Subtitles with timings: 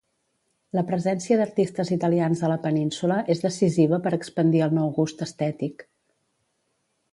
[0.77, 5.89] La presència d'artistes italians a la península és decisiva per expandir el nou gust estètic.